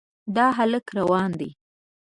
دا 0.35 0.45
هلک 0.57 0.85
روان 0.97 1.31
دی. 1.39 1.49